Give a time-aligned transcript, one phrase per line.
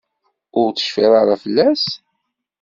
[0.59, 1.85] Ur tecfiḍ ara fell-as?